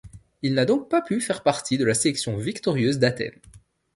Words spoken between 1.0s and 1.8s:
pu faire partie